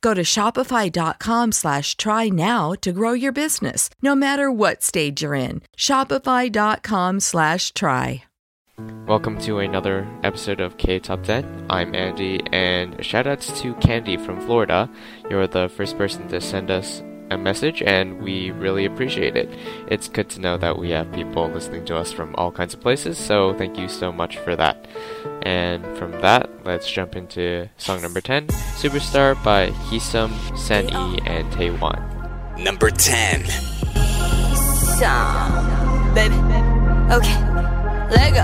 Go 0.00 0.12
to 0.14 0.22
shopify.com 0.22 1.52
slash 1.52 1.96
try 1.96 2.28
now 2.28 2.72
to 2.82 2.92
grow 2.92 3.12
your 3.12 3.32
business, 3.32 3.88
no 4.02 4.14
matter 4.14 4.50
what 4.50 4.82
stage 4.82 5.22
you're 5.22 5.34
in. 5.34 5.62
Shopify.com 5.76 7.20
slash 7.20 7.72
try. 7.72 8.24
Welcome 9.06 9.38
to 9.38 9.60
another 9.60 10.06
episode 10.22 10.60
of 10.60 10.76
K 10.76 10.98
Top 10.98 11.22
10. 11.22 11.66
I'm 11.70 11.94
Andy, 11.94 12.42
and 12.52 12.98
shoutouts 12.98 13.58
to 13.62 13.72
Candy 13.76 14.18
from 14.18 14.38
Florida. 14.42 14.90
You're 15.30 15.46
the 15.46 15.70
first 15.70 15.96
person 15.96 16.28
to 16.28 16.42
send 16.42 16.70
us 16.70 17.02
a 17.30 17.38
message, 17.38 17.82
and 17.82 18.22
we 18.22 18.50
really 18.52 18.84
appreciate 18.84 19.36
it. 19.36 19.48
It's 19.88 20.08
good 20.08 20.28
to 20.30 20.40
know 20.40 20.56
that 20.58 20.78
we 20.78 20.90
have 20.90 21.10
people 21.12 21.48
listening 21.48 21.84
to 21.86 21.96
us 21.96 22.12
from 22.12 22.34
all 22.36 22.50
kinds 22.50 22.74
of 22.74 22.80
places, 22.80 23.18
so 23.18 23.54
thank 23.54 23.78
you 23.78 23.88
so 23.88 24.12
much 24.12 24.38
for 24.38 24.56
that. 24.56 24.86
And 25.42 25.84
from 25.96 26.12
that, 26.22 26.50
let's 26.64 26.90
jump 26.90 27.16
into 27.16 27.68
song 27.76 28.02
number 28.02 28.20
10 28.20 28.48
Superstar 28.76 29.42
by 29.44 29.70
Kisum, 29.88 30.30
San-E, 30.56 31.20
and 31.24 31.50
Taiwan. 31.52 32.02
Number 32.58 32.90
10. 32.90 33.44
Some, 34.96 36.14
baby. 36.14 36.34
Okay, 37.12 37.75
let 38.11 38.33
go. 38.33 38.43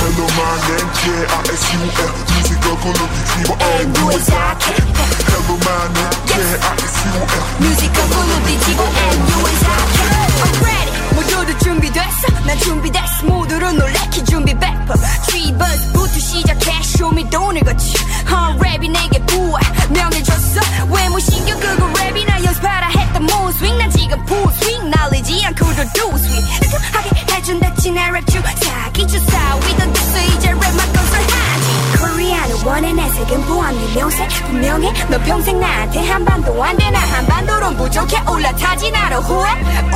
Hello, 0.00 0.26
my 0.36 0.48
name 0.64 0.90
J-I-S-U-L 1.00 2.12
Musical 2.32 2.76
collective 2.80 3.52
And 3.60 3.88
do 3.94 4.02
it 4.10 4.22
jacket. 4.24 4.80
Hello, 5.28 5.54
my 5.60 5.76
name 5.94 6.16
J-I-S-U-L 6.26 7.42
뮤직은 7.60 7.96
굴로 8.10 8.32
뒤지고 8.46 8.80
and 8.84 9.22
do 9.28 9.36
it 9.46 9.56
jacket. 9.60 10.08
I'm 10.40 10.56
ready. 10.64 10.92
모두들 11.14 11.58
준비됐어? 11.58 12.22
난 12.46 12.58
준비됐어. 12.58 13.26
모두를 13.26 13.76
놀래키 13.76 14.24
준비 14.24 14.54
100%. 14.54 15.26
트리버스부터 15.26 16.18
시작해. 16.18 16.70
Show 16.80 17.12
me 17.14 17.28
돈을 17.30 17.60
거치. 17.62 17.94
어, 18.32 18.56
랩이 18.58 18.90
내게 18.90 19.13
내 33.25 33.29
색은 33.29 33.45
보안네 33.45 33.93
명색 33.95 34.29
분명해. 34.45 34.93
너 35.09 35.17
평생 35.19 35.59
나한테 35.59 36.07
한반도 36.07 36.63
안돼 36.63 36.91
나? 36.91 36.99
한반도론 36.99 37.77
부족해 37.77 38.21
올라타지 38.29 38.91
나로 38.91 39.21
후회 39.21 39.49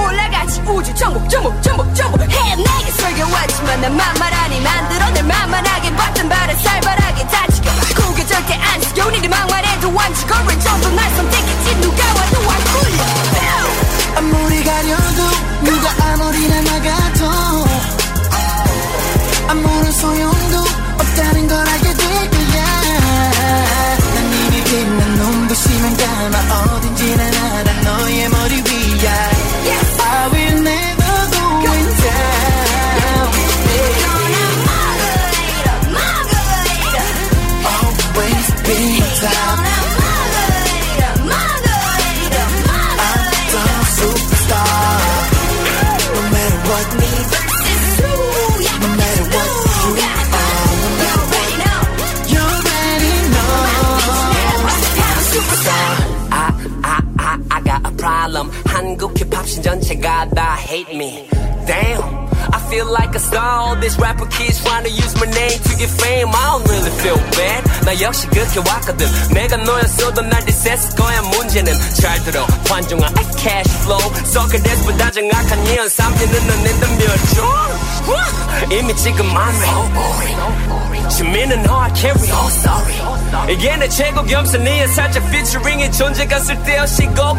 올라가지 0.03 0.61
우주 0.61 0.93
정복 0.95 1.29
정복 1.29 1.61
정복 1.61 1.95
정복. 1.95 2.21
해 2.21 2.55
내게 2.55 2.91
설교하지만 2.91 3.81
난 3.81 3.95
만만하니 3.95 4.61
만들어 4.61 5.13
늘 5.13 5.23
만만하게 5.23 5.95
봤던 5.95 6.29
발을 6.29 6.55
살벌하게 6.55 7.27
다지고 7.27 7.69
고개 8.03 8.25
절대 8.25 8.53
안 8.55 8.81
숙여 8.81 9.09
니들 9.11 9.29
막말해도 9.29 9.93
완치고 9.93 10.33
왼쪽도 10.47 10.89
날 10.91 11.09
선택했지. 11.15 11.81
누가 11.81 12.03
와도 12.07 12.51
안 12.51 12.57
굴려. 12.63 13.03
아무리 14.17 14.63
가려도 14.63 15.21
누가 15.63 16.13
아무리 16.13 16.47
날 16.47 16.63
막아도 16.63 17.65
아무런 19.49 19.91
소용도 19.91 20.57
없다는 20.99 21.47
걸 21.47 21.67
알게 21.67 21.88
하지만 25.81 25.95
가만 25.95 26.69
어딘지 26.71 27.15
난 27.15 27.33
알아 27.33 27.81
너의 27.83 28.29
머리 28.29 28.68
한국 58.88 59.14
힙합 59.14 59.46
신 59.48 59.62
전체가 59.62 60.28
다 60.34 60.56
hate 60.58 60.94
me. 60.94 61.28
Damn. 61.66 62.24
I 62.52 62.60
feel 62.68 62.86
like 62.90 63.14
a 63.14 63.20
star. 63.20 63.60
All 63.60 63.76
these 63.76 63.98
rapper 63.98 64.26
kids 64.26 64.62
trying 64.62 64.84
to 64.84 64.90
use 64.90 65.14
my 65.16 65.26
name 65.26 65.58
to 65.58 65.72
get 65.76 65.88
fame. 65.88 66.28
I 66.28 66.58
don't 66.58 66.68
really 66.68 66.90
feel 67.00 67.18
bad. 67.36 67.64
나 67.84 68.00
역시 68.00 68.26
그렇게 68.28 68.58
왔거든. 68.58 69.06
내가 69.32 69.56
너였어도 69.56 70.22
날 70.22 70.44
디스했을 70.44 70.96
거야. 70.96 71.22
문제는 71.22 71.72
잘 72.00 72.22
들어. 72.24 72.46
환중한 72.68 73.14
cash 73.38 73.70
flow. 73.82 74.00
서클에서보다 74.24 75.10
정확한 75.10 75.66
예언. 75.68 75.88
3년은 75.88 76.46
너네들 76.46 76.88
몇 76.98 77.16
줘? 77.34 77.74
이미 78.70 78.94
지금 78.96 79.26
I'm 79.30 79.54
so 79.62 81.08
지민은 81.08 81.64
hard 81.66 81.94
carry. 81.94 82.28
So 82.28 82.46
sorry. 82.48 83.52
이게 83.52 83.76
내 83.76 83.88
최고 83.88 84.22
겸손이야. 84.22 84.86
살짝 84.88 85.24
featuring의 85.26 85.92
존재가 85.92 86.38
쓸데없이 86.40 87.06
고 87.06 87.34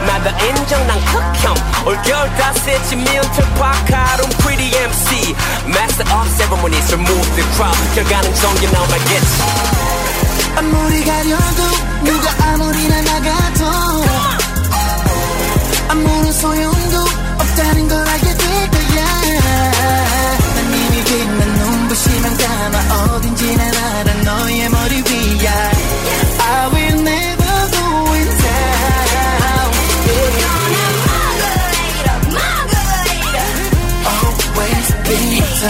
퀄. 0.00 0.06
나도 0.06 0.30
인정 0.44 0.86
난 0.86 1.00
극혐. 1.04 1.54
올겨울 1.86 2.30
따스해진 2.36 2.98
미운 3.04 3.20
특파카론 3.32 4.28
pretty 4.40 4.76
MC 4.76 5.34
Master 5.66 6.06
of 6.12 6.28
ceremonies 6.36 6.92
remove 6.92 7.34
the 7.36 7.44
crowd. 7.54 7.94
결과는 7.94 8.34
정기 8.34 8.66
나오면 8.70 8.92
알겠지 8.92 9.42
아무리 10.56 11.04
가려도 11.04 11.62
누가 12.04 12.52
아무리 12.52 12.88
날 12.88 13.04
막아도 13.04 14.04
아무런 15.88 16.32
소용도 16.32 16.98
없다는 17.38 17.88
걸 17.88 18.08
알게 18.08 18.34
될 18.34 18.70
거야. 18.70 19.04
난 20.54 20.74
이미 20.74 21.04
빛난 21.04 21.48
눈부시면 21.48 22.36
감아 22.38 23.04
어딘지 23.14 23.56
난 23.56 23.74
알아 23.74 24.12
너의 24.24 24.68
머리 24.70 24.96
위야. 24.96 25.70
I 26.38 27.25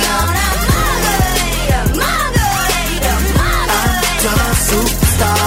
sound. 0.01 0.37
I'm 4.27 4.41
a 4.43 4.55
superstar. 4.69 5.39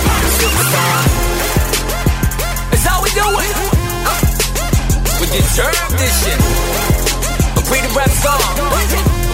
I'm 0.09 0.25
a 0.25 0.31
superstar. 0.39 0.97
How 2.87 2.97
we 3.03 3.09
do 3.19 3.27
it. 3.45 3.55
We 5.19 5.25
deserve 5.37 5.91
this 5.99 6.13
shit. 6.23 6.39
A 7.57 7.61
pre-rap 7.67 8.11
song. 8.23 8.53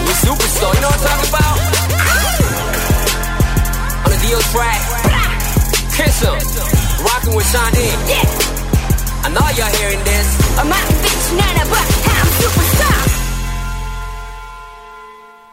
We 0.06 0.12
superstar. 0.24 0.70
You 0.74 0.80
know 0.80 0.88
what 0.88 1.00
I'm 1.00 1.06
talking 1.06 1.28
about? 1.30 1.49
radio 4.30 4.40
track. 4.50 4.80
Kiss 5.96 6.22
him. 6.22 6.38
Rockin' 7.04 7.34
with 7.34 7.52
Yeah. 8.06 8.22
I 9.22 9.28
know 9.28 9.42
y'all 9.58 9.74
hearing 9.76 10.02
this. 10.04 10.58
I'm 10.58 10.68
bitch, 10.70 11.36
not 11.36 11.56
a 11.56 11.66
I'm 11.66 12.28
superstar. 12.38 13.00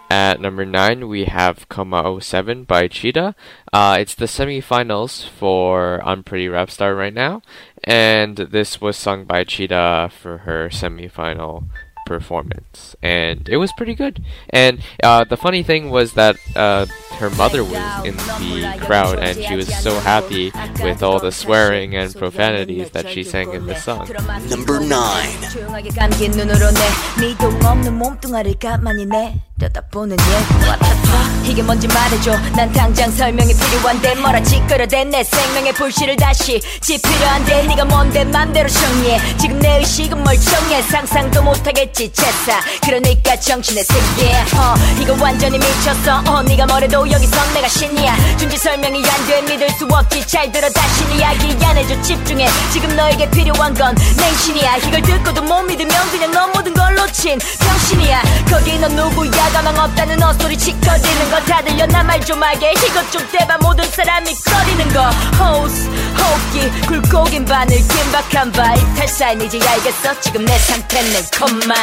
At 0.10 0.40
number 0.40 0.64
9, 0.64 1.08
we 1.08 1.26
have 1.26 1.68
Coma 1.70 2.22
07 2.22 2.64
by 2.64 2.88
Cheetah. 2.88 3.36
Uh, 3.74 3.98
it's 4.00 4.16
the 4.16 4.26
semifinals 4.26 5.28
for 5.28 6.00
Unpretty 6.06 6.48
Rapstar 6.48 6.96
right 6.96 7.14
now, 7.14 7.42
and 7.84 8.38
this 8.38 8.80
was 8.80 8.96
sung 8.96 9.26
by 9.26 9.44
Cheetah 9.44 10.12
for 10.14 10.40
her 10.40 10.70
semifinal 10.70 11.66
performance, 12.07 12.97
and 13.03 13.49
it 13.49 13.57
was 13.57 13.73
pretty 13.77 13.95
good. 13.95 14.23
And 14.51 14.81
uh, 15.03 15.25
the 15.25 15.37
funny 15.37 15.63
thing 15.63 15.91
was 15.91 16.15
that 16.15 16.37
uh, 16.57 16.87
her 17.19 17.31
mother 17.31 17.63
was 17.63 18.05
in 18.05 18.17
the 18.17 18.77
crowd, 18.81 19.19
and 19.19 19.39
she 19.39 19.55
was 19.57 19.69
so 19.83 19.99
happy 20.01 20.53
with 20.83 21.03
all 21.03 21.21
the 21.21 21.33
swearing 21.33 21.95
and 21.95 22.15
profanities 22.15 22.91
that 22.91 23.09
she 23.09 23.23
sang 23.23 23.53
in 23.55 23.67
the 23.67 23.77
song. 23.77 24.09
Number 24.51 24.81
9. 24.81 25.51
조용하게 25.53 25.91
감긴 25.91 26.33
눈으로 26.33 26.71
내 26.71 26.81
미동 27.21 27.55
없는 27.65 27.95
몸뚱아리 27.99 28.59
가만히 28.59 29.07
내려다보는 29.07 30.17
얘 30.19 30.33
What 30.67 30.81
the 30.81 30.97
fuck 31.07 31.51
이게 31.51 31.63
뭔지 31.63 31.87
말해줘 31.89 32.37
난 32.57 32.73
당장 32.73 33.11
설명이 33.11 33.53
필요한데 33.53 34.15
뭐라 34.17 34.43
찌끄러대 34.43 35.05
내 35.05 35.23
생명의 35.25 35.73
불씨를 35.75 36.17
다시 36.17 36.61
지필요한데 36.81 37.67
네가 37.67 37.85
뭔데 37.85 38.25
맘대로 38.25 38.69
정리해 38.69 39.19
지금 39.39 39.59
내 39.59 39.79
의식은 39.79 40.23
멀쩡해 40.23 40.83
상상도 40.83 41.43
못하겠지 41.43 41.96
채사. 41.98 42.62
그러니까 42.86 43.36
정신의 43.40 43.84
세계 43.84 44.32
어. 44.56 44.76
이거 45.02 45.16
완전히 45.20 45.58
미쳤어. 45.58 46.22
어 46.28 46.44
네가 46.44 46.68
뭐래도 46.68 47.10
여기선 47.10 47.54
내가 47.54 47.68
신이야. 47.68 48.16
준지 48.38 48.56
설명이 48.58 49.04
안 49.04 49.28
돼. 49.28 49.42
믿을 49.42 49.68
수 49.72 49.86
없지. 49.92 50.26
잘 50.28 50.52
들어 50.52 50.70
다시 50.70 51.04
이야기 51.16 51.58
안 51.66 51.76
해줘. 51.76 52.00
집중해. 52.04 52.48
지금 52.72 52.96
너에게 52.96 53.28
필요한 53.32 53.74
건 53.74 53.96
맹신이야. 54.18 54.78
이걸 54.78 55.02
듣고도 55.02 55.42
못 55.42 55.64
믿으면 55.64 56.12
그냥 56.12 56.32
넌 56.32 56.52
모든 56.52 56.74
걸 56.74 56.94
놓친 56.96 57.40
병신이야. 57.60 58.22
거기 58.50 58.78
넌 58.78 58.96
누구야? 58.96 59.50
가망 59.52 59.76
없다는 59.78 60.22
헛소리 60.22 60.56
치커지는 60.58 61.32
거. 61.32 61.40
다 61.46 61.62
들려. 61.64 61.86
나 61.88 62.04
말 62.04 62.20
좀 62.24 62.42
하게. 62.44 62.74
이것 62.74 63.12
좀 63.12 63.28
대봐. 63.32 63.58
모든 63.58 63.84
사람이 63.90 64.34
꺼리는 64.46 64.94
거. 64.94 65.10
호스 65.44 65.88
호기 66.18 66.70
굴곡인 66.88 67.46
바늘 67.46 67.78
긴박한 67.88 68.52
바. 68.52 68.76
이탈 68.76 69.08
사인 69.08 69.42
이제 69.42 69.60
알겠어? 69.68 70.20
지금 70.22 70.46
내 70.46 70.58
상태는 70.60 71.24
콤마 71.40 71.74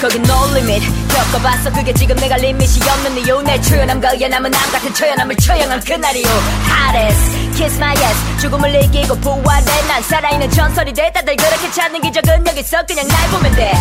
거긴 0.00 0.22
no 0.24 0.46
limit. 0.52 0.86
겪어봤어 1.14 1.70
그게 1.72 1.92
지금 1.92 2.16
내가 2.16 2.36
리밋이 2.36 2.80
없는 2.88 3.18
이유. 3.18 3.42
내 3.42 3.60
초연함과 3.60 4.12
의연함은 4.12 4.50
남 4.50 4.72
같은 4.72 4.94
초연함을 4.94 5.36
처형한 5.36 5.80
그날이요 5.80 6.26
Hottest 6.68 7.56
kiss 7.56 7.76
my 7.76 7.94
ass. 7.96 8.40
죽음을 8.40 8.74
이기고 8.84 9.14
부활해. 9.20 9.86
난 9.88 10.02
살아있는 10.02 10.50
전설이 10.50 10.92
돼. 10.94 11.12
다들 11.12 11.36
그렇게 11.36 11.70
찾는 11.70 12.00
기적은 12.00 12.46
여기 12.46 12.60
있어 12.60 12.84
그냥 12.86 13.06
날 13.08 13.28
보면 13.28 13.54
돼. 13.54 13.72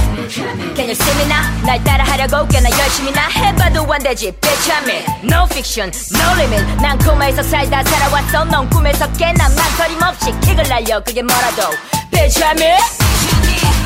Can 0.75 0.87
you 0.87 0.91
see 0.91 1.15
me 1.15 1.23
now? 1.25 1.65
날 1.65 1.81
따라하려고 1.83 2.47
꽤나 2.47 2.69
열심히 2.69 3.11
나 3.13 3.27
해봐도 3.29 3.91
안 3.91 4.03
되지 4.03 4.31
Bitch 4.31 4.71
I'm 4.71 4.89
in 4.89 5.31
No 5.31 5.45
fiction 5.45 5.91
no 6.13 6.31
limit. 6.35 6.65
난 6.81 6.97
코마에서 6.99 7.41
살다 7.43 7.83
살아왔어. 7.83 8.43
넌 8.45 8.69
꿈에서 8.69 9.09
깨난 9.13 9.55
망설임 9.55 10.01
없이 10.03 10.33
킥을 10.41 10.63
날려. 10.67 11.01
그게 11.01 11.21
뭐라도 11.21 11.63
Bitch 12.11 12.41
I'm 12.43 12.59
in 12.61 12.77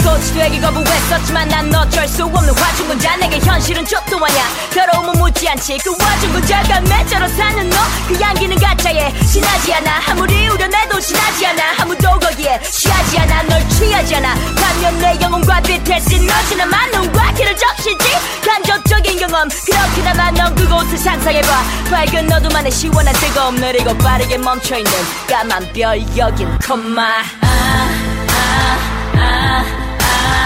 꽃이 0.04 0.34
되기 0.34 0.60
거부했었지만 0.60 1.48
난 1.48 1.74
어쩔 1.74 2.08
수 2.08 2.26
없는 2.26 2.54
화중군자. 2.54 3.16
내게 3.18 3.40
현실은 3.40 3.86
족도 3.86 4.18
아냐 4.18 4.44
더러움은 4.74 5.14
묻지 5.20 5.48
않지. 5.48 5.78
그 5.78 5.96
화중군자가 5.98 6.82
매처로 6.82 7.28
사는 7.30 7.70
너. 7.70 7.78
그 8.08 8.22
향기는 8.22 8.58
가짜에 8.58 9.14
신하지 9.26 9.74
않아. 9.76 10.02
아무리 10.10 10.48
우려내도 10.50 11.00
신하지 11.00 11.48
않아. 11.48 11.64
아무도 11.80 12.20
거기에 12.20 12.60
취하지 12.62 13.20
않아. 13.20 13.44
널 13.44 13.70
취하지 13.70 14.16
않아. 14.18 14.36
반면 14.56 15.00
내 15.00 15.18
영혼과 15.22 15.62
빛에 15.62 16.00
쓰러지는 16.00 16.70
만능과 16.70 17.34
길을 17.34 17.56
적시지. 17.56 18.18
간접적인 18.46 19.20
경험. 19.20 19.48
그렇게나마 19.48 20.32
넌 20.32 20.54
그곳을 20.56 20.98
상상해봐. 20.98 21.64
밝은 21.90 22.56
안에 22.56 22.70
시원한 22.70 23.14
뜨거움. 23.16 23.56
느리고 23.56 23.98
빠르게 23.98 24.38
멈춰있는 24.38 24.92
까만 25.30 25.72
별 25.74 26.02
여긴 26.18 26.58
콤마 26.60 27.24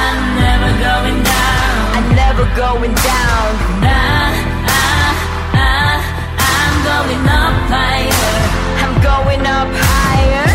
I'm 0.10 0.24
never 0.46 0.72
going 0.88 1.20
down. 1.24 1.76
I'm 1.98 2.10
never 2.24 2.46
going 2.56 2.96
down. 3.12 3.48
Nah, 3.86 4.30
ah, 4.76 5.14
ah, 5.66 6.00
I'm 6.56 6.76
going 6.92 7.24
up 7.44 7.56
higher. 7.74 8.34
I'm 8.84 8.94
going 9.10 9.46
up 9.46 9.70
higher. 9.74 10.47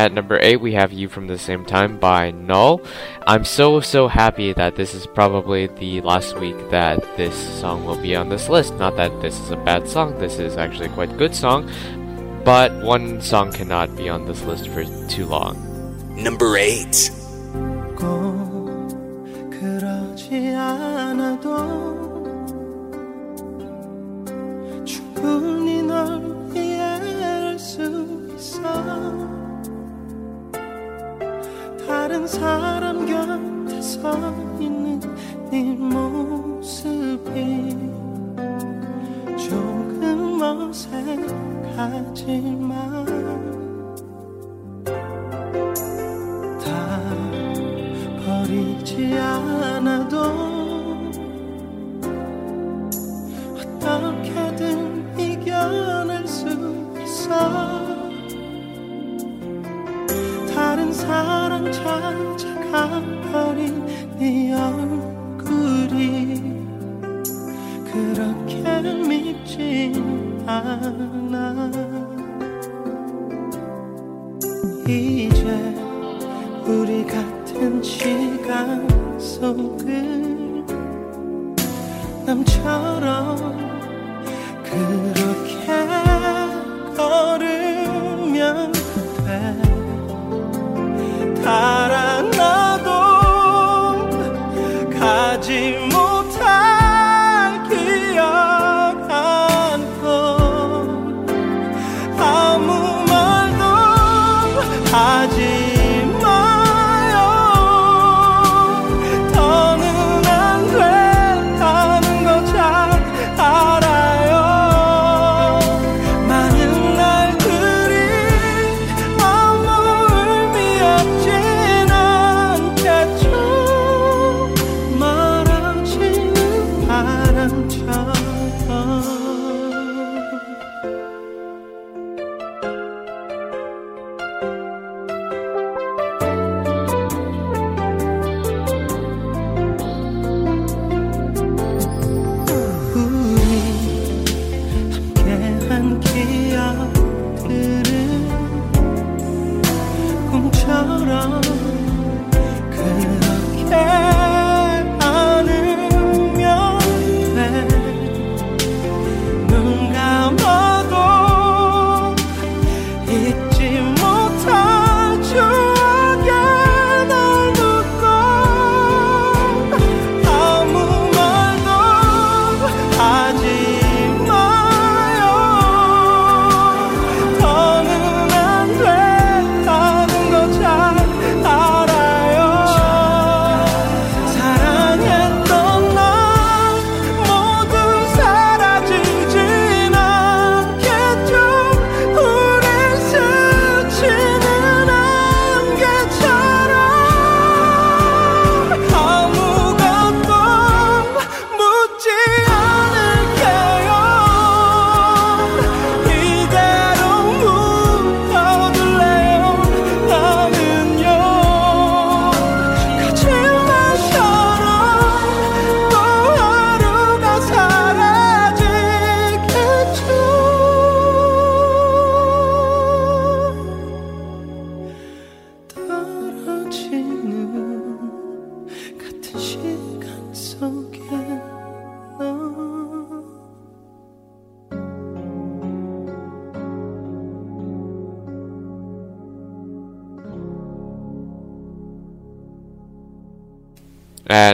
At 0.00 0.14
number 0.14 0.38
8, 0.40 0.62
we 0.62 0.72
have 0.72 0.94
You 0.94 1.10
From 1.10 1.26
the 1.26 1.36
Same 1.36 1.62
Time 1.62 1.98
by 1.98 2.32
Naul. 2.32 2.82
I'm 3.26 3.44
so, 3.44 3.80
so 3.80 4.08
happy 4.08 4.54
that 4.54 4.74
this 4.74 4.94
is 4.94 5.06
probably 5.06 5.66
the 5.66 6.00
last 6.00 6.38
week 6.38 6.56
that 6.70 7.02
this 7.18 7.36
song 7.60 7.84
will 7.84 8.00
be 8.00 8.16
on 8.16 8.30
this 8.30 8.48
list. 8.48 8.72
Not 8.76 8.96
that 8.96 9.20
this 9.20 9.38
is 9.38 9.50
a 9.50 9.58
bad 9.58 9.86
song, 9.86 10.18
this 10.18 10.38
is 10.38 10.56
actually 10.56 10.86
a 10.86 10.94
quite 10.94 11.18
good 11.18 11.34
song, 11.34 11.70
but 12.46 12.72
one 12.82 13.20
song 13.20 13.52
cannot 13.52 13.94
be 13.94 14.08
on 14.08 14.24
this 14.24 14.42
list 14.44 14.68
for 14.68 14.84
too 15.10 15.26
long. 15.26 15.54
Number 16.16 16.56
8. 16.56 17.19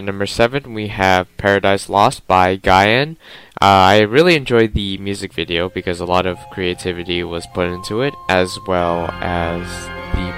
number 0.06 0.24
seven, 0.24 0.72
we 0.72 0.88
have 0.88 1.26
Paradise 1.36 1.88
Lost 1.88 2.26
by 2.26 2.54
Gain. 2.56 3.18
Uh, 3.60 3.98
I 3.98 4.00
really 4.00 4.36
enjoyed 4.36 4.72
the 4.72 4.96
music 4.98 5.32
video 5.34 5.68
because 5.68 6.00
a 6.00 6.06
lot 6.06 6.26
of 6.26 6.38
creativity 6.52 7.24
was 7.24 7.46
put 7.52 7.66
into 7.68 8.02
it, 8.02 8.14
as 8.28 8.56
well 8.66 9.10
as 9.20 9.66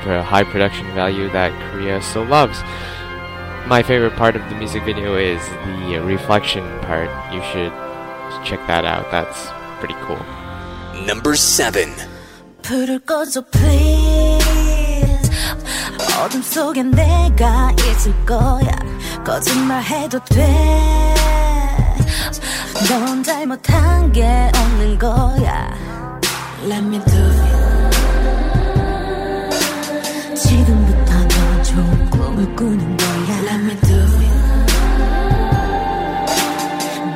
the 0.05 0.23
high 0.23 0.45
production 0.45 0.87
value 0.95 1.29
that 1.31 1.53
Korea 1.71 2.01
so 2.01 2.23
loves. 2.23 2.59
My 3.69 3.83
favorite 3.83 4.17
part 4.17 4.35
of 4.37 4.49
the 4.49 4.57
music 4.57 4.83
video 4.85 5.17
is 5.17 5.47
the 5.69 5.99
uh, 6.01 6.05
reflection 6.05 6.65
part. 6.81 7.11
You 7.33 7.43
should 7.53 7.73
check 8.45 8.67
that 8.67 8.87
out. 8.87 9.11
That's 9.11 9.49
pretty 9.79 9.97
cool. 10.07 10.25
Number 11.05 11.37
seven. 11.37 11.93
please 13.53 14.49
어둠 16.19 16.43
속에 16.43 16.83
내가 16.83 17.71
있을 17.73 18.13
거야 18.27 18.98
거짓말해도 19.25 20.19
돼넌 22.85 23.23
잘못한 23.23 24.11
게 24.13 24.51
없는 24.55 24.99
거야. 24.99 25.69
Let 26.65 26.85
me 26.85 26.99
do 27.05 27.19
it. 27.19 27.97
지금부터 30.37 31.13
넌 31.13 31.63
좋은 31.65 32.11
꿈을 32.11 32.57
꾸는 32.57 32.97
거야. 32.97 33.39
Let 33.43 33.65
me 33.65 33.77
do 33.81 33.97
it. 33.97 34.09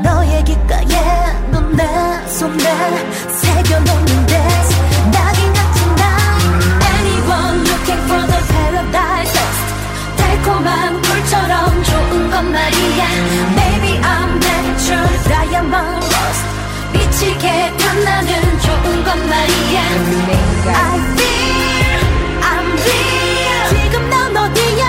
너의 0.02 0.44
귓가에 0.44 0.86
넌내 1.50 2.26
손에 2.28 2.64
새겨놓는데 3.28 4.32
낙인 5.12 5.52
같은 5.52 5.94
날 5.96 6.04
Anyone 6.94 7.60
looking 7.66 8.02
for 8.06 8.22
the 8.26 8.40
paradise. 8.48 9.40
달콤한 10.16 11.02
꿀처럼 11.02 11.82
건 12.32 12.50
말이야 12.50 13.06
Maybe 13.54 14.00
I'm 14.00 14.40
natural 14.40 15.08
diamond 15.28 16.02
rust 16.02 16.44
미치게 16.92 17.46
빛나는 17.76 18.30
좋은 18.60 19.04
건 19.04 19.28
말이야 19.28 19.80
I 20.64 20.98
feel 21.12 22.00
I'm 22.40 22.66
real 22.80 23.62
지금 23.68 23.94
난 24.08 24.34
어디야 24.34 24.84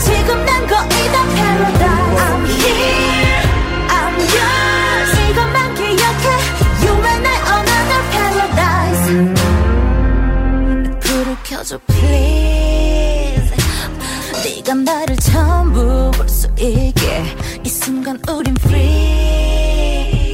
지금 0.00 0.44
난 0.44 0.66
거의 0.66 1.12
다 1.12 1.16
paradise 1.34 2.18
I'm 2.18 2.42
here 2.46 3.46
I'm 3.88 4.14
yours 4.34 5.12
이것만 5.30 5.56
기억해 5.76 6.26
You 6.82 6.92
and 7.12 7.26
I 7.28 7.38
another 7.54 8.02
paradise 8.10 9.06
불을 11.00 11.28
켜줘 11.44 11.78
please 11.86 13.54
네가 14.44 14.74
나를 14.74 15.16
전부 15.16 16.10
볼수 16.16 16.37
있게 16.60 17.24
이 17.64 17.68
순간 17.68 18.18
우린 18.28 18.54
free. 18.60 20.32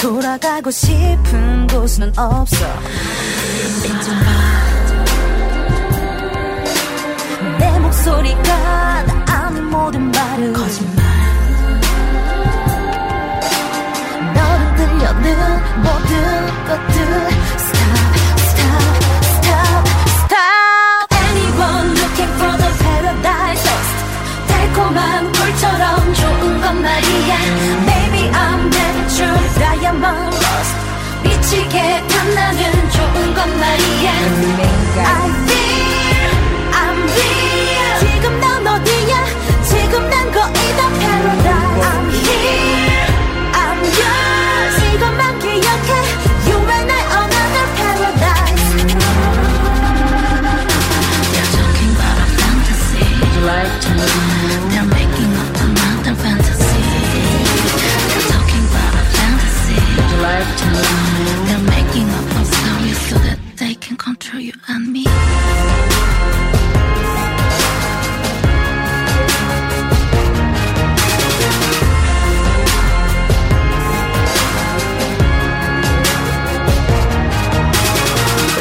돌아가고 0.00 0.70
싶은 0.70 1.66
곳은 1.66 2.12
없어. 2.16 2.66
인정봐. 3.84 4.30
내 7.58 7.78
목소리가 7.78 9.02
나 9.02 9.24
아무 9.28 9.58
하는 9.58 9.64
모든 9.64 10.10
말은 10.10 10.52
거짓말. 10.52 11.04
너를 14.34 14.76
들려는 14.76 15.82
모든 15.82 16.46
것들 16.66 17.47
미치게 31.48 32.06
탐나는 32.08 32.90
좋은 32.90 33.34
건 33.34 33.58
말이야. 33.58 34.12
I 34.98 35.47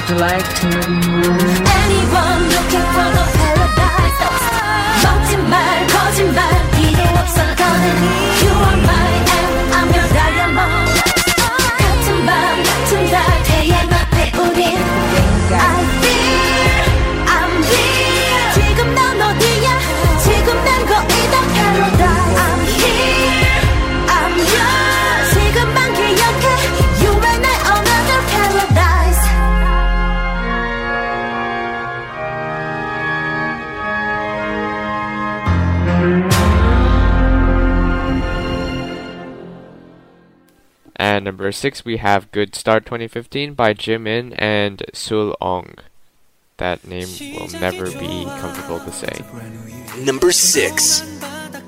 Would 0.07 0.09
you 0.09 0.17
like 0.17 0.49
to 0.61 0.67
know? 0.69 1.33
Anyone 1.83 2.43
looking 2.55 2.87
for 2.95 3.09
the 3.17 3.25
paradise 3.37 4.21
먹지 5.03 5.37
말 5.37 5.87
거짓말 5.87 6.41
필요 6.73 7.03
없어 7.19 7.43
가는 7.55 7.85
You 8.43 8.53
are 8.69 8.79
mine 8.89 9.27
and 9.39 9.75
I'm 9.75 9.89
your 9.93 10.09
diamond 10.15 11.03
같은 11.79 12.27
밤 12.27 12.63
같은 12.63 13.11
달 13.11 13.43
태양 13.45 13.75
앞에 13.93 14.33
우린 14.39 14.79
I 15.53 15.86
number 41.28 41.52
six, 41.52 41.84
we 41.84 41.98
have 41.98 42.32
Good 42.32 42.56
Start 42.56 42.86
2015 42.86 43.54
by 43.54 43.74
Jimin 43.74 44.34
and 44.38 44.82
Seulong. 44.94 45.80
That 46.56 46.88
name 46.88 47.10
will 47.36 47.52
never 47.60 47.92
be 47.92 48.24
comfortable 48.40 48.80
to 48.80 48.92
say. 48.94 49.12
Number 50.06 50.32
6. 50.32 51.02
바닷 51.20 51.68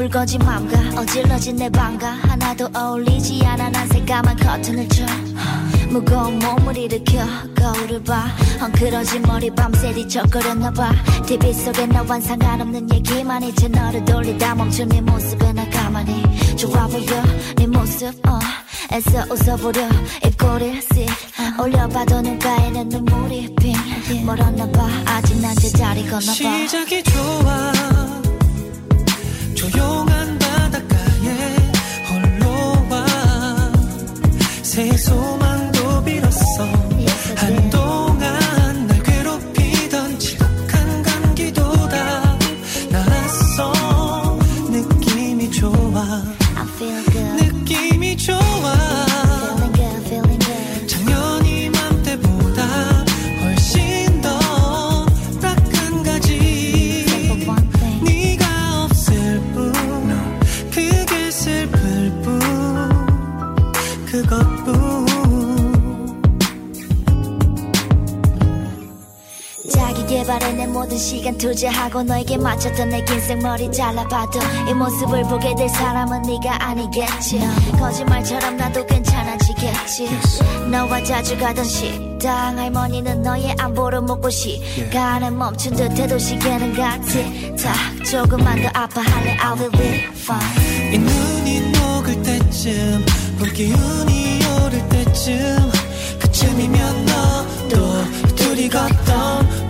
붉어진 0.00 0.38
맘과 0.40 0.98
어질러진 0.98 1.56
내 1.56 1.68
방과 1.68 2.12
하나도 2.12 2.70
어울리지 2.74 3.44
않아 3.44 3.68
난 3.68 3.86
새까만 3.86 4.34
커튼을 4.34 4.88
쳐. 4.88 5.04
무거운 5.90 6.38
몸을 6.38 6.74
일으켜 6.74 7.18
거울을 7.54 8.02
봐. 8.04 8.24
헝클어진 8.62 9.20
머리 9.20 9.50
밤새 9.50 9.92
뒤척거렸나봐. 9.92 10.92
TV 11.26 11.52
속에 11.52 11.84
너와 11.84 12.18
상관없는 12.18 12.90
얘기만 12.94 13.42
이제 13.42 13.68
너를 13.68 14.02
돌리다 14.06 14.54
멈춘 14.54 14.88
네 14.88 15.02
모습에 15.02 15.52
나 15.52 15.68
가만히 15.68 16.22
좋아 16.56 16.86
보여. 16.86 17.22
네 17.56 17.66
모습 17.66 18.26
어 18.26 18.38
애써 18.90 19.22
웃어보려. 19.30 19.86
입꼬리를 20.24 20.80
쓱 20.80 21.60
올려봐도 21.60 22.22
눈가에는 22.22 22.88
눈물이 22.88 23.54
핑. 23.60 24.24
멀었나봐. 24.24 24.88
아직 25.04 25.38
난 25.42 25.54
제자리 25.56 26.04
건너봐. 26.08 26.22
시작이 26.32 27.02
좋아 27.02 28.09
조용한 29.60 30.38
바닷가에 30.38 31.54
홀로 32.08 32.86
와새 34.62 34.96
소망 34.96 35.59
개발에 70.10 70.52
내 70.54 70.66
모든 70.66 70.98
시간 70.98 71.38
투자하고 71.38 72.02
너에게 72.02 72.36
맞췄던 72.36 72.88
내 72.88 73.04
긴 73.04 73.20
생 73.20 73.38
머리 73.38 73.70
잘라봐도 73.70 74.40
이 74.68 74.74
모습을 74.74 75.22
보게 75.22 75.54
될 75.54 75.68
사람은 75.68 76.22
네가 76.22 76.64
아니겠지. 76.64 77.38
거짓말처럼 77.78 78.56
나도 78.56 78.84
괜찮아지겠지. 78.86 80.08
너와 80.68 81.04
자주 81.04 81.38
가던 81.38 81.64
식당 81.64 82.58
할머니는 82.58 83.22
너의 83.22 83.54
안보를 83.56 84.00
묻고 84.00 84.28
시간에 84.30 85.30
멈춘 85.30 85.76
듯해도 85.76 86.18
시계는 86.18 86.74
같이 86.74 87.54
딱 87.62 88.04
조금만 88.04 88.60
더 88.62 88.68
아파할래 88.74 89.36
I 89.38 89.52
will 89.52 89.70
be 89.70 89.88
fine 90.10 90.94
이 90.94 90.98
눈이 90.98 91.70
녹을 91.70 92.20
때쯤 92.24 93.04
봄 93.38 93.52
기운이 93.52 94.40
오를 94.64 94.88
때쯤 94.88 95.70
그쯤이면 96.20 97.06
너도 97.06 98.34
둘이 98.34 98.68
걷던 98.68 99.69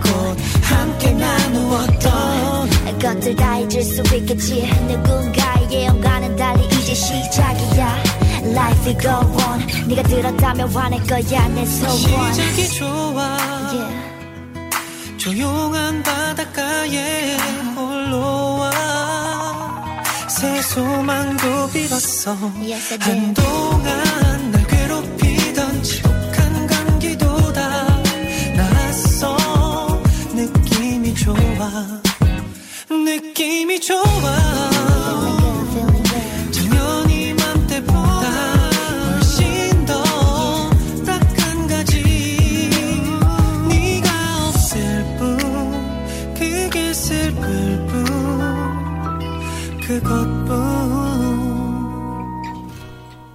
함께 0.71 1.11
나누었던 1.13 2.69
것들 2.99 3.35
다 3.35 3.57
잊을 3.59 3.81
수 3.83 4.01
있겠지. 4.15 4.67
누군가의 4.87 5.85
영광은 5.85 6.35
달리 6.35 6.65
이제 6.65 6.93
시작이야. 6.93 8.03
Life 8.43 8.85
will 8.85 8.99
go 9.01 9.11
on 9.45 9.87
네가 9.87 10.03
들었다면 10.03 10.69
화낼 10.69 11.03
거야 11.03 11.47
내 11.49 11.65
소원 11.65 12.33
시작이 12.33 12.69
좋아. 12.69 13.37
Yeah. 13.71 14.11
조용한 15.17 16.01
바닷가에 16.03 17.37
홀로 17.75 18.57
와 18.57 18.71
새 20.27 20.61
소망도 20.63 21.69
빌었어. 21.71 22.35
Yes. 22.61 22.97
한동안 22.99 24.30
느낌이 32.89 33.79
좋아 33.79 34.01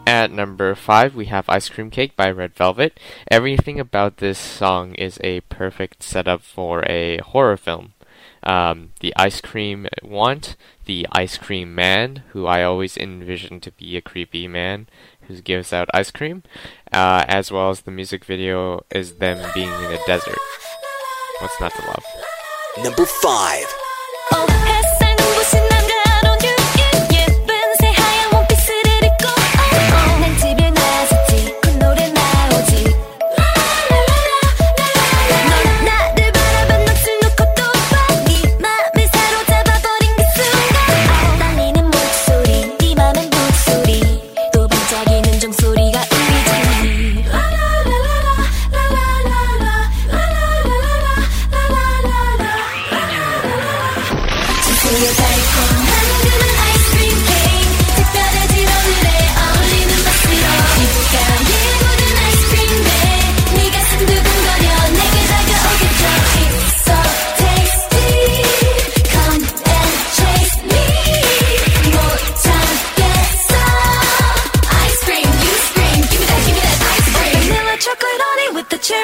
At 0.09 0.33
number 0.33 0.75
5, 0.75 1.15
we 1.15 1.27
have 1.27 1.45
Ice 1.49 1.69
Cream 1.69 1.91
Cake 1.91 2.17
by 2.17 2.31
Red 2.31 2.55
Velvet. 2.55 2.99
Everything 3.31 3.79
about 3.79 4.17
this 4.17 4.39
song 4.39 4.95
is 4.95 5.21
a 5.23 5.41
perfect 5.43 6.03
setup 6.03 6.43
for 6.43 6.83
a 6.89 7.19
horror 7.19 7.57
film 7.57 7.93
um, 8.47 8.93
the 9.01 9.13
ice 9.17 9.41
cream 9.41 9.89
want, 10.03 10.57
the 10.87 11.07
ice 11.13 11.37
cream 11.37 11.75
man, 11.75 12.23
who 12.29 12.47
I 12.47 12.63
always 12.63 12.97
envision 12.97 13.61
to 13.61 13.73
be 13.73 13.97
a 13.97 14.01
creepy 14.01 14.47
man 14.47 14.89
who 15.23 15.41
gives 15.43 15.73
out 15.73 15.91
ice 15.93 16.13
cream, 16.13 16.45
uh, 16.93 17.25
as 17.27 17.51
well 17.51 17.71
as 17.71 17.83
the 17.83 17.91
music 17.91 18.25
video 18.25 18.85
is 18.91 19.15
them 19.15 19.45
being 19.55 19.69
in 19.69 19.93
a 19.93 19.99
desert. 20.07 20.39
What's 21.41 21.61
not 21.61 21.73
to 21.75 21.83
love? 21.87 22.05
Number 22.83 23.05
five. 23.05 23.67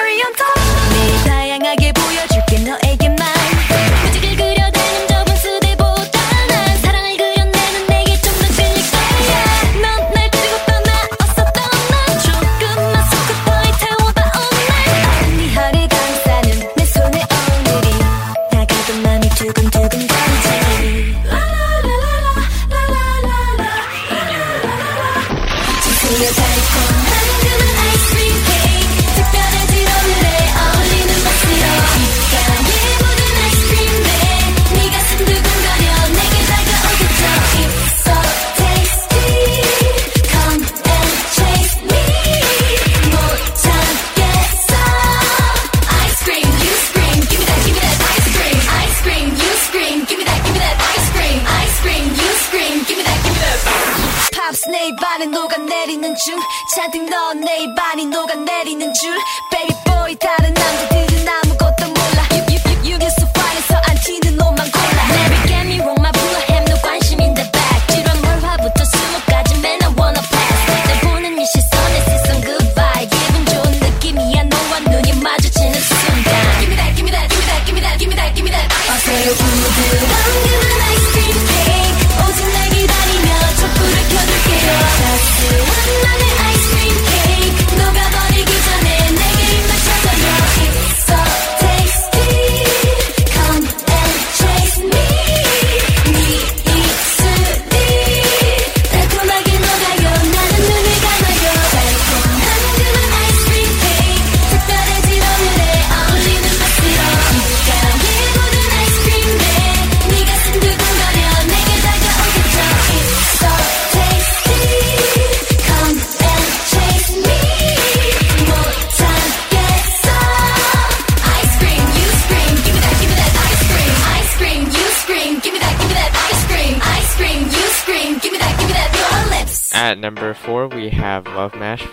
cherry 0.03 0.19
on 0.21 0.33
top. 0.35 0.72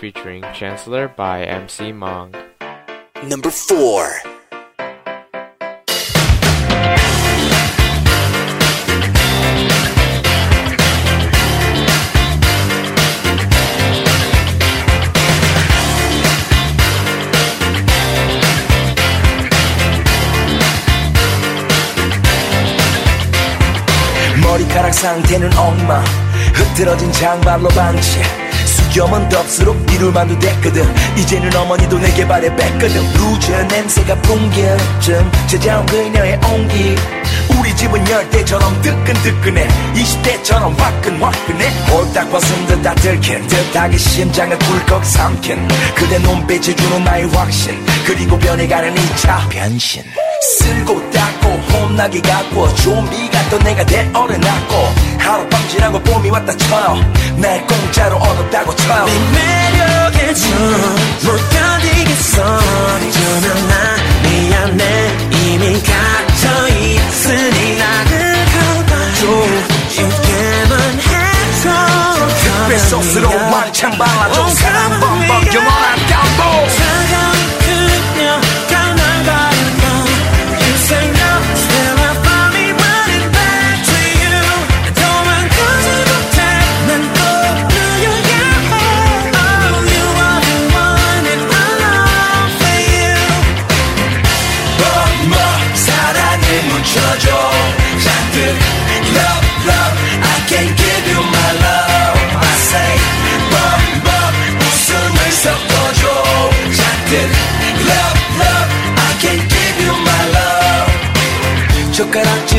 featuring 0.00 0.42
Chancellor 0.54 1.08
by 1.08 1.44
MC 1.44 1.92
Mong. 1.92 2.32
Number 3.28 3.50
4 3.50 4.40
머리카락 24.42 24.94
상태는 24.94 25.54
엉망 25.58 26.02
흐트러진 26.54 27.12
장발로 27.12 27.68
방치 27.68 28.49
염은 28.96 29.28
덥수록 29.28 29.76
이룰만도 29.92 30.38
됐거든. 30.38 30.82
이제는 31.16 31.54
어머니도 31.54 31.98
내게 31.98 32.26
발에 32.26 32.54
뺐거든. 32.54 33.12
루즈 33.14 33.52
냄새가 33.52 34.14
풍겨쯤 34.22 35.30
찾아온 35.46 35.86
그녀의 35.86 36.40
온기. 36.52 36.96
우리 37.58 37.76
집은 37.76 38.08
열대처럼 38.08 38.82
뜨끈뜨끈해. 38.82 39.68
20대처럼 39.94 40.76
화끈화끈해. 40.76 41.68
홀딱과 41.90 42.40
숨도 42.40 42.82
다 42.82 42.94
들킨 42.96 43.46
듯하게 43.46 43.96
심장을 43.96 44.58
꿀꺽 44.58 45.04
삼킨 45.04 45.68
그대 45.94 46.18
눈빛이 46.18 46.74
주는 46.74 47.04
나의 47.04 47.28
확신. 47.30 47.84
그리고 48.06 48.38
변해가는 48.38 48.96
이차 48.96 49.48
변신. 49.48 50.02
쓸고 50.40 51.10
닦고 51.10 51.48
험나게 51.48 52.20
갖고 52.22 52.74
좀비가 52.76 53.48
또 53.50 53.58
내가 53.58 53.84
되어려놨고 53.84 54.94
하룻밤 55.18 55.68
지나고 55.68 56.00
봄이 56.00 56.30
왔다 56.30 56.56
쳐요. 56.56 56.96
날 57.36 57.66
공짜로 57.66 58.16
얻었다고 58.16 58.74
쳐요. 58.74 59.04
네 59.04 59.12
매력에 59.32 60.34
좀못 60.34 61.50
견디겠어. 61.50 62.60
전혀 63.12 63.54
나 63.68 63.96
미안해. 64.22 65.18
이미 65.32 65.82
갇혀 65.82 66.68
있으니 66.68 67.76
나를 67.76 68.34
가봐줘 68.46 69.26
쉽게만 69.90 71.00
해줘. 71.00 71.70
그래 72.66 72.78
소스로 72.78 73.28
많이 73.28 73.72
창발라줘. 73.72 74.48
사랑 74.50 75.00
범벅 75.00 75.54
영원한 75.54 75.89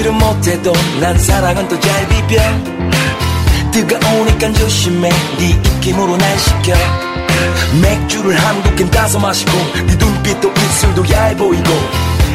락질은 0.01 0.13
못해도 0.15 0.73
난 0.99 1.17
사랑은 1.17 1.67
또 1.67 1.79
잘 1.79 2.07
비벼. 2.07 2.41
뜨거우니까 3.71 4.51
조심해. 4.53 5.09
네 5.37 5.49
입김으로 5.49 6.17
날 6.17 6.39
식혀. 6.39 6.73
맥주를 7.81 8.37
한두 8.37 8.75
캔 8.75 8.89
따서 8.91 9.19
마시고 9.19 9.51
네 9.85 9.95
눈빛도 9.95 10.49
입술도 10.51 11.09
얇아 11.09 11.35
보이고. 11.35 11.71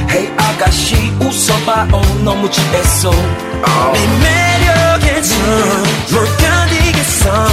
Hey 0.09 0.33
아가씨 0.37 0.95
웃어봐 1.21 1.89
어 1.93 2.03
너무 2.25 2.51
취했어. 2.51 3.11
네 3.11 4.07
매력에 4.23 5.23
좀못 5.23 6.39
견디겠어. 6.39 7.49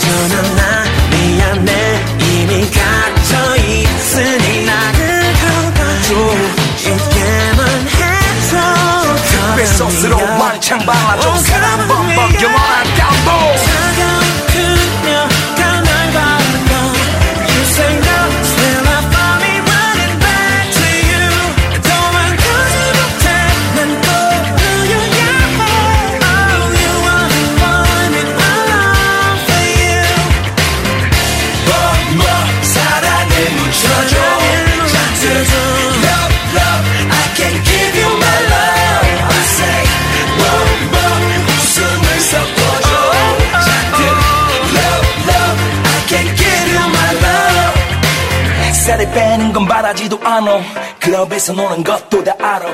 저는 0.00 0.56
나 0.56 0.84
미안해. 1.10 2.04
이미 2.20 2.70
갇혀 2.70 3.56
있으니 3.56 4.64
나를 4.64 5.05
소스로 9.66 10.16
왕창 10.16 10.78
발라줘 10.78 11.36
사랑 11.38 11.88
범벅 11.88 12.42
영원 12.42 12.65
건 49.56 49.64
바라지도 49.64 50.20
않아. 50.22 50.60
클럽에서 51.00 51.54
노는 51.54 51.82
것도 51.82 52.22
다 52.22 52.34
알아. 52.38 52.66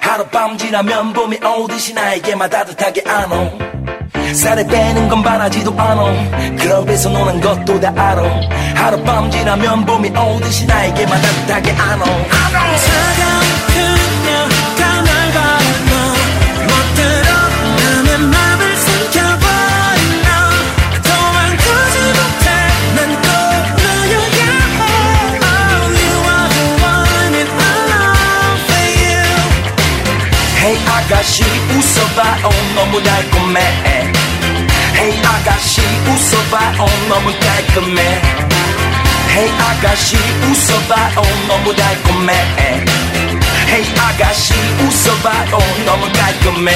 하룻밤 0.00 0.56
지나면 0.56 1.12
봄이 1.12 1.38
오듯이 1.44 1.92
나에게만 1.92 2.48
따뜻하게 2.48 3.04
안어 3.06 3.50
살을 4.32 4.66
빼는 4.66 5.10
건 5.10 5.22
바라지도 5.22 5.74
않아. 5.78 6.56
클럽에서 6.56 7.10
노는 7.10 7.42
것도 7.42 7.78
다 7.78 7.92
알아. 7.94 8.22
하룻밤 8.74 9.30
지나면 9.30 9.84
봄이 9.84 10.08
오듯이 10.16 10.64
나에게만 10.64 11.20
따뜻하게 11.20 11.72
안어 11.72 12.04
차가운 12.06 13.49
아가씨 31.10 31.42
웃어봐. 31.42 32.46
어 32.46 32.50
너무 32.76 33.02
달콤해. 33.02 33.60
Hey 34.94 35.20
아가씨 35.24 35.80
웃어봐. 36.06 36.74
어 36.78 36.86
너무 37.08 37.32
깔끔해. 37.40 38.22
Hey 39.30 39.50
아가씨 39.58 40.16
웃어봐. 40.16 41.10
어 41.16 41.22
너무 41.48 41.74
달콤해. 41.74 42.32
Hey 43.66 43.98
아가씨 43.98 44.54
웃어봐. 44.78 45.30
어 45.52 45.58
너무 45.84 46.12
깔끔해. 46.12 46.72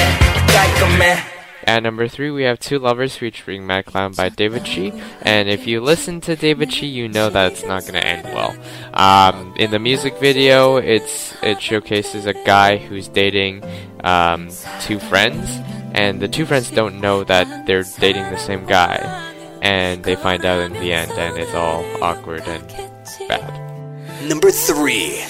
깔끔해 0.47 1.34
At 1.67 1.81
number 1.81 2.07
three, 2.07 2.29
we 2.29 2.43
have 2.43 2.59
Two 2.59 2.77
Lovers 2.77 3.17
featuring 3.17 3.65
Mad 3.65 3.85
Clown 3.85 4.13
by 4.13 4.29
Davichi. 4.29 5.01
And 5.23 5.49
if 5.49 5.65
you 5.65 5.81
listen 5.81 6.21
to 6.21 6.35
Davichi, 6.35 6.91
you 6.91 7.09
know 7.09 7.29
that 7.31 7.53
it's 7.53 7.65
not 7.65 7.81
going 7.81 7.95
to 7.95 8.05
end 8.05 8.23
well. 8.25 8.55
Um, 8.93 9.55
in 9.57 9.71
the 9.71 9.79
music 9.79 10.17
video, 10.19 10.77
it's 10.77 11.33
it 11.41 11.59
showcases 11.59 12.27
a 12.27 12.33
guy 12.33 12.77
who's 12.77 13.07
dating 13.07 13.63
um, 14.03 14.49
two 14.81 14.99
friends, 14.99 15.49
and 15.93 16.21
the 16.21 16.27
two 16.27 16.45
friends 16.45 16.69
don't 16.69 17.01
know 17.01 17.23
that 17.23 17.65
they're 17.65 17.83
dating 17.99 18.29
the 18.29 18.37
same 18.37 18.65
guy, 18.67 18.97
and 19.63 20.03
they 20.03 20.15
find 20.15 20.45
out 20.45 20.61
in 20.61 20.73
the 20.73 20.93
end, 20.93 21.11
and 21.13 21.37
it's 21.37 21.53
all 21.55 21.83
awkward 22.03 22.43
and 22.43 22.67
bad. 23.27 23.65
Number 24.29 24.51
three. 24.51 25.23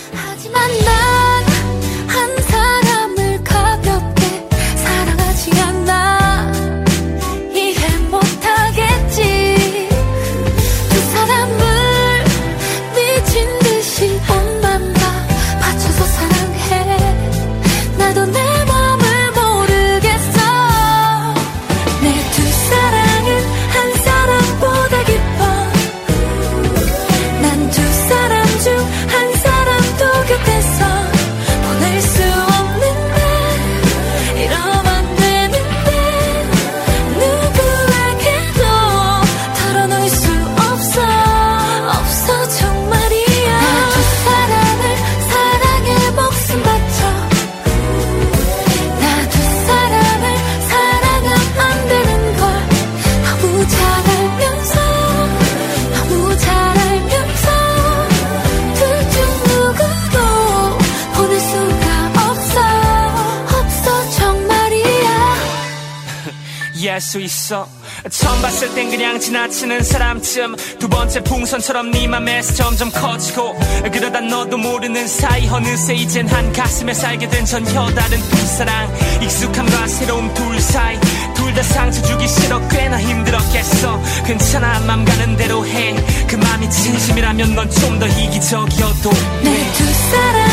있어. 67.45 67.67
처음 68.09 68.41
봤을 68.41 68.73
땐 68.73 68.89
그냥 68.89 69.19
지나치는 69.19 69.83
사람쯤. 69.83 70.55
두 70.79 70.89
번째 70.89 71.21
풍선처럼 71.21 71.91
네 71.91 72.07
맘에서 72.07 72.53
점점 72.53 72.89
커지고. 72.91 73.57
그러다 73.91 74.21
너도 74.21 74.57
모르는 74.57 75.07
사이. 75.07 75.47
어느새 75.47 75.93
이젠 75.95 76.27
한 76.27 76.51
가슴에 76.51 76.93
살게 76.93 77.29
된 77.29 77.45
전혀 77.45 77.69
다른 77.93 78.17
두 78.19 78.37
사랑. 78.37 78.91
익숙함과 79.21 79.87
새로움 79.87 80.33
둘 80.33 80.59
사이. 80.59 80.99
둘 81.35 81.55
다 81.55 81.63
상처 81.63 82.01
주기 82.01 82.27
싫어. 82.27 82.59
꽤나 82.67 82.99
힘들었겠어. 82.99 84.01
괜찮아. 84.25 84.79
맘 84.81 85.05
가는 85.05 85.37
대로 85.37 85.65
해. 85.65 85.95
그 86.27 86.35
맘이 86.35 86.69
진심이라면 86.69 87.55
넌 87.55 87.69
좀 87.69 87.99
더 87.99 88.07
이기적이어도 88.07 89.09
내 89.43 89.65
두 89.77 89.83
사랑 90.11 90.44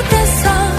get 0.00 0.10
this 0.10 0.42
song 0.44 0.77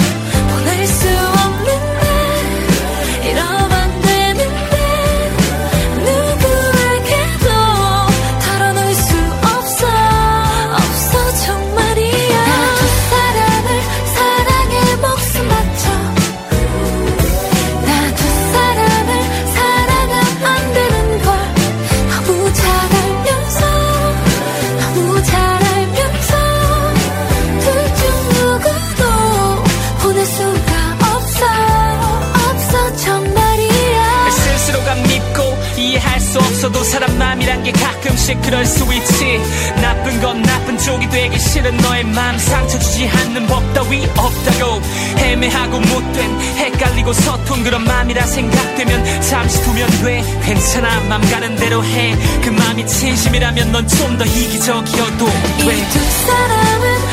마음이라 48.09 48.25
생각되면 48.25 49.21
잠시 49.21 49.61
두면 49.63 49.87
돼 50.03 50.21
괜찮아? 50.43 50.99
맘 51.01 51.21
가는 51.29 51.55
대로 51.57 51.83
해. 51.83 52.15
그 52.43 52.49
마음이 52.49 52.85
진심이라면 52.87 53.71
넌 53.71 53.87
좀 53.87 54.17
더 54.17 54.25
이기적이어도 54.25 55.25
돼 55.25 55.77
이 55.77 55.89
두 55.91 55.99
사람은 55.99 57.08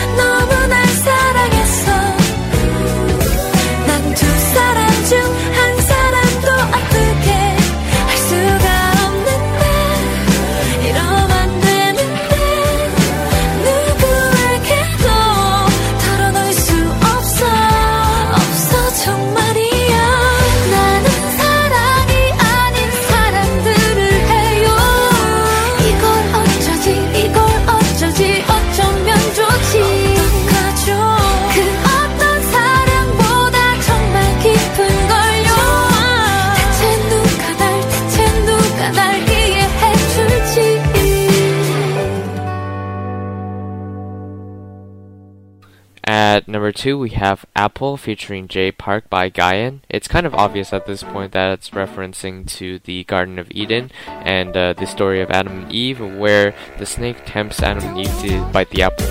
Number 46.48 46.70
two, 46.70 46.96
we 46.96 47.10
have 47.10 47.44
Apple 47.56 47.96
featuring 47.96 48.46
Jay 48.46 48.70
Park 48.70 49.10
by 49.10 49.28
Gain. 49.28 49.82
It's 49.88 50.06
kind 50.06 50.24
of 50.26 50.34
obvious 50.34 50.72
at 50.72 50.86
this 50.86 51.02
point 51.02 51.32
that 51.32 51.52
it's 51.52 51.70
referencing 51.70 52.46
to 52.58 52.78
the 52.78 53.02
Garden 53.04 53.40
of 53.40 53.50
Eden 53.50 53.90
and 54.06 54.56
uh, 54.56 54.72
the 54.74 54.86
story 54.86 55.20
of 55.20 55.30
Adam 55.30 55.64
and 55.64 55.72
Eve, 55.72 56.00
where 56.00 56.54
the 56.78 56.86
snake 56.86 57.18
tempts 57.26 57.62
Adam 57.62 57.82
and 57.82 57.98
Eve 57.98 58.20
to 58.20 58.44
bite 58.52 58.70
the 58.70 58.82
apple. 58.82 59.10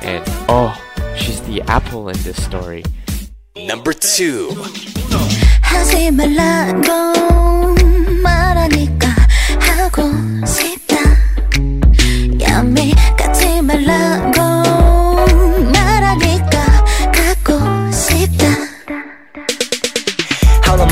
And 0.00 0.24
oh, 0.48 0.72
she's 1.16 1.42
the 1.42 1.60
apple 1.68 2.08
in 2.08 2.16
this 2.22 2.42
story. 2.42 2.82
Number 3.56 3.92
two. 3.92 4.48
하고 9.80 10.46
싶다 10.46 10.96
같이 13.16 13.62
말라고 13.62 14.59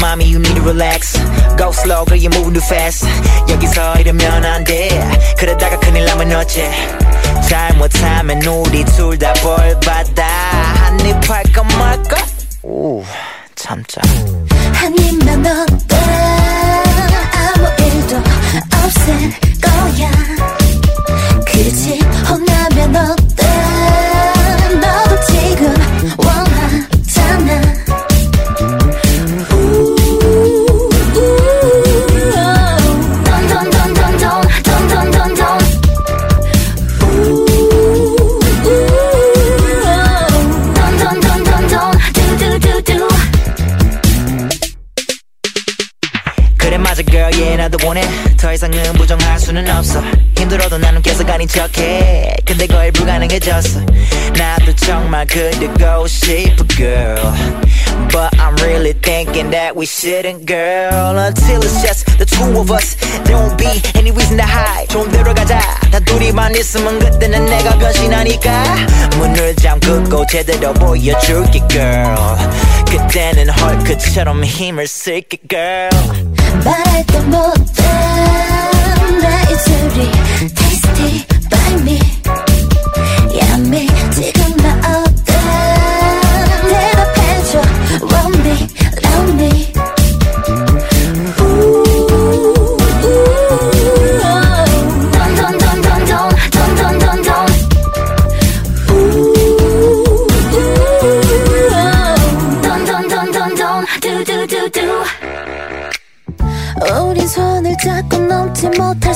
mommy, 0.08 0.24
you 0.24 0.38
need 0.38 0.54
to 0.56 0.62
relax. 0.62 1.18
Go 1.58 1.70
slow, 1.70 2.04
girl, 2.06 2.16
you 2.16 2.30
moving 2.30 2.54
too 2.54 2.62
fast. 2.62 3.04
여기서 3.50 3.94
이러면 4.00 4.42
안 4.44 4.64
돼. 4.64 4.88
그러다가 5.38 5.78
큰일 5.80 6.04
나면 6.06 6.32
어째? 6.32 6.70
잘못하면 7.48 8.42
우리 8.46 8.84
둘 8.84 9.18
다 9.18 9.32
벌 9.42 9.78
받아. 9.80 10.24
한입 10.24 11.30
할까 11.30 11.62
말까? 11.62 12.16
오, 12.62 13.04
참자. 13.54 14.00
한 14.72 14.96
입만 14.98 15.44
어때 15.46 15.96
아무 17.34 17.66
일도 17.84 18.16
없을 18.82 19.04
거야 19.60 20.10
그치 21.44 21.98
혼나면 22.28 22.96
어때 22.96 23.44
너도 24.80 25.20
지금 25.26 25.74
원하잖아 26.16 27.87
척해 51.47 52.35
근데 52.45 52.67
거의 52.67 52.91
불가능해졌어 52.91 53.79
나도 54.37 54.75
정말 54.75 55.25
그대고 55.25 56.07
싶어 56.07 56.63
girl 56.67 57.33
But 58.11 58.35
I'm 58.39 58.55
really 58.61 58.93
thinking 58.93 59.51
that 59.51 59.75
we 59.75 59.85
shouldn't 59.85 60.45
girl 60.45 61.17
Until 61.17 61.61
it's 61.61 61.81
just 61.81 62.05
the 62.17 62.25
two 62.25 62.59
of 62.59 62.71
us 62.71 62.95
There 63.23 63.37
won't 63.37 63.57
be 63.57 63.69
any 63.95 64.11
reason 64.11 64.37
to 64.37 64.45
hide 64.45 64.87
좋은 64.89 65.09
데로 65.11 65.33
가자 65.33 65.59
단둘이만 65.91 66.55
있으면 66.55 66.99
그때는 66.99 67.45
내가 67.45 67.77
변신하니까 67.77 68.63
문을 69.17 69.55
잠그고 69.55 70.25
제대로 70.27 70.73
보여줄게 70.73 71.61
girl 71.69 72.37
그때는 72.89 73.49
헐크처럼 73.49 74.43
힘을 74.43 74.87
쓸게 74.87 75.37
girl 75.49 75.89
말할 76.63 77.05
때 77.05 77.19
못해 77.21 77.83
by 79.28 79.44
its 79.52 79.64
dirty, 79.68 80.08
Tasty. 80.54 81.26
By 81.50 81.84
me 81.84 82.07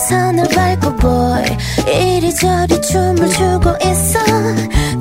산을 0.08 0.48
밟고 0.48 0.96
boy 0.96 1.44
이리저리 1.86 2.80
춤을 2.80 3.28
추고 3.28 3.76
있어. 3.84 4.18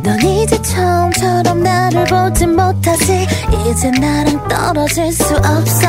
넌 0.03 0.21
이제 0.21 0.61
처음처럼 0.61 1.63
나를 1.63 2.05
보지 2.05 2.45
못하지. 2.47 3.27
이제 3.69 3.91
나랑 3.91 4.47
떨어질 4.47 5.11
수 5.11 5.35
없어. 5.37 5.87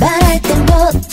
말할 0.00 0.42
땐 0.42 0.66
못 0.66 1.05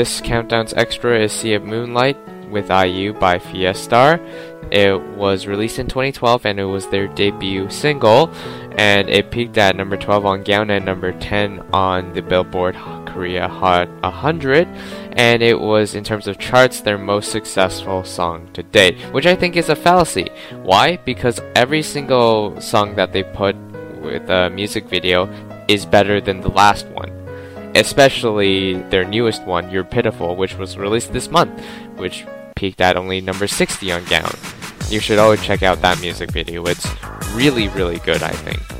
This 0.00 0.22
countdown's 0.22 0.72
extra 0.72 1.20
is 1.20 1.30
Sea 1.30 1.52
of 1.52 1.64
Moonlight 1.64 2.16
with 2.48 2.70
IU 2.70 3.12
by 3.12 3.38
Fiestar. 3.38 4.18
It 4.72 4.98
was 4.98 5.46
released 5.46 5.78
in 5.78 5.88
2012 5.88 6.46
and 6.46 6.58
it 6.58 6.64
was 6.64 6.88
their 6.88 7.06
debut 7.06 7.68
single, 7.68 8.32
and 8.78 9.10
it 9.10 9.30
peaked 9.30 9.58
at 9.58 9.76
number 9.76 9.98
12 9.98 10.24
on 10.24 10.42
Gaon 10.42 10.70
and 10.70 10.86
number 10.86 11.12
10 11.12 11.66
on 11.74 12.14
the 12.14 12.22
Billboard 12.22 12.76
Korea 13.04 13.46
Hot 13.46 13.90
100. 14.00 14.66
And 15.18 15.42
it 15.42 15.60
was, 15.60 15.94
in 15.94 16.02
terms 16.02 16.26
of 16.26 16.38
charts, 16.38 16.80
their 16.80 16.96
most 16.96 17.30
successful 17.30 18.02
song 18.02 18.48
to 18.54 18.62
date, 18.62 18.98
which 19.12 19.26
I 19.26 19.36
think 19.36 19.54
is 19.54 19.68
a 19.68 19.76
fallacy. 19.76 20.30
Why? 20.62 20.96
Because 20.96 21.42
every 21.54 21.82
single 21.82 22.58
song 22.62 22.94
that 22.94 23.12
they 23.12 23.22
put 23.22 23.54
with 24.00 24.30
a 24.30 24.48
music 24.48 24.86
video 24.86 25.28
is 25.68 25.84
better 25.84 26.22
than 26.22 26.40
the 26.40 26.48
last 26.48 26.86
one 26.86 27.19
especially 27.74 28.74
their 28.90 29.04
newest 29.04 29.44
one, 29.44 29.70
You're 29.70 29.84
Pitiful, 29.84 30.36
which 30.36 30.56
was 30.56 30.76
released 30.76 31.12
this 31.12 31.30
month, 31.30 31.58
which 31.96 32.26
peaked 32.56 32.80
at 32.80 32.96
only 32.96 33.20
number 33.20 33.46
60 33.46 33.92
on 33.92 34.04
Gaon. 34.04 34.34
You 34.88 35.00
should 35.00 35.18
always 35.18 35.42
check 35.42 35.62
out 35.62 35.80
that 35.82 36.00
music 36.00 36.30
video. 36.32 36.64
It's 36.66 36.86
really, 37.32 37.68
really 37.68 37.98
good, 38.00 38.22
I 38.22 38.32
think. 38.32 38.79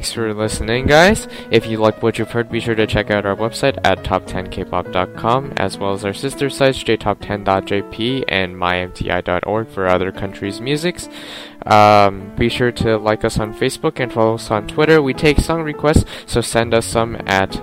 Thanks 0.00 0.14
for 0.14 0.32
listening, 0.32 0.86
guys. 0.86 1.28
If 1.50 1.66
you 1.66 1.76
like 1.76 2.02
what 2.02 2.18
you've 2.18 2.30
heard, 2.30 2.50
be 2.50 2.58
sure 2.58 2.74
to 2.74 2.86
check 2.86 3.10
out 3.10 3.26
our 3.26 3.36
website 3.36 3.78
at 3.84 3.98
top10kpop.com, 3.98 5.52
as 5.58 5.76
well 5.76 5.92
as 5.92 6.06
our 6.06 6.14
sister 6.14 6.48
sites 6.48 6.82
jtop10.jp 6.82 8.24
and 8.26 8.56
mymti.org 8.56 9.68
for 9.68 9.86
other 9.86 10.10
countries' 10.10 10.58
musics. 10.58 11.06
Um, 11.66 12.34
be 12.34 12.48
sure 12.48 12.72
to 12.72 12.96
like 12.96 13.26
us 13.26 13.38
on 13.38 13.52
Facebook 13.52 14.00
and 14.00 14.10
follow 14.10 14.36
us 14.36 14.50
on 14.50 14.66
Twitter. 14.66 15.02
We 15.02 15.12
take 15.12 15.38
song 15.38 15.64
requests, 15.64 16.06
so 16.24 16.40
send 16.40 16.72
us 16.72 16.86
some 16.86 17.16
at 17.26 17.62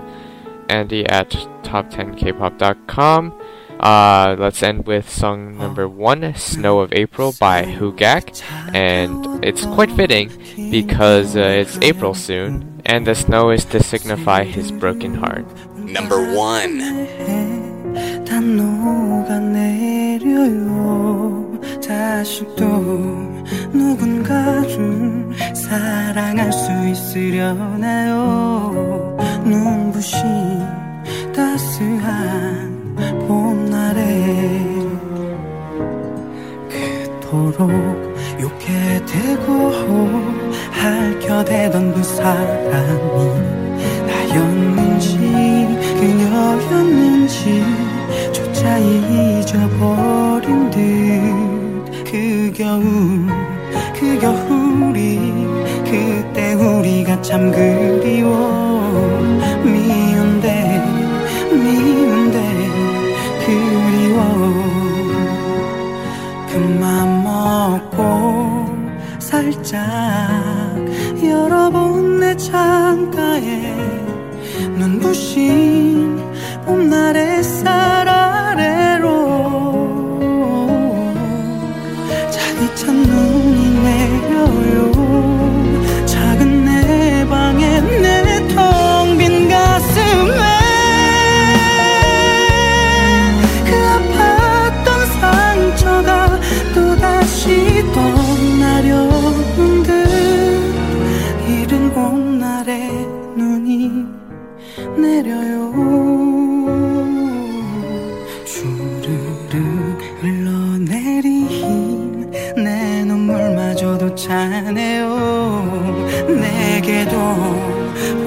andy 0.70 1.08
at 1.08 1.32
top10kpop.com. 1.64 3.34
Uh, 3.80 4.36
let's 4.40 4.64
end 4.64 4.88
with 4.88 5.10
song 5.10 5.58
number 5.58 5.88
one, 5.88 6.34
Snow 6.36 6.80
of 6.80 6.92
April 6.94 7.34
by 7.40 7.64
Huh 7.64 7.92
Gak. 7.92 8.42
And 8.74 9.44
it's 9.44 9.66
quite 9.66 9.92
fitting 9.92 10.32
because 10.72 11.36
uh, 11.36 11.62
it's 11.62 11.78
April 11.82 12.14
soon, 12.14 12.82
and 12.86 13.06
the 13.06 13.16
snow 13.16 13.52
is 13.52 13.66
to 13.66 13.82
signify 13.82 14.44
his 14.44 14.72
broken 14.72 15.16
heart. 15.16 15.46
Number 15.78 16.34
one. 16.34 16.82
누군가 23.74 24.58
차네요. 114.18 115.08
내게도 116.28 117.18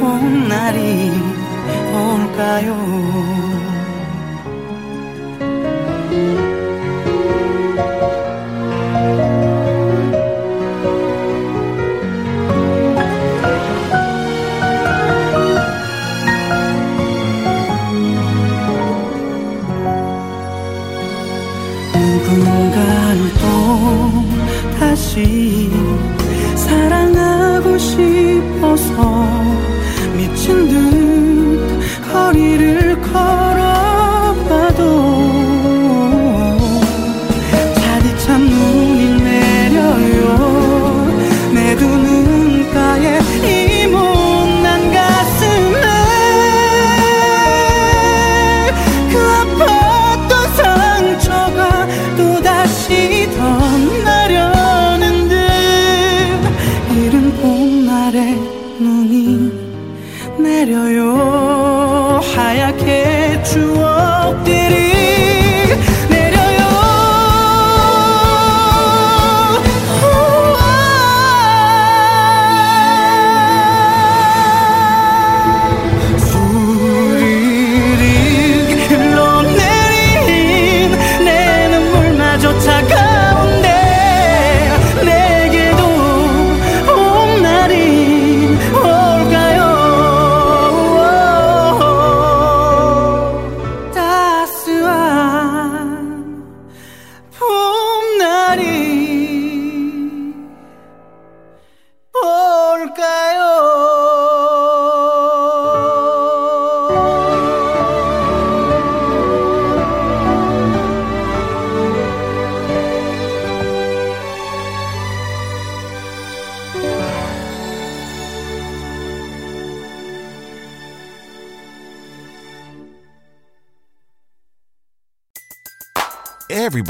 봄날이 0.01 1.11
올까요 1.93 3.49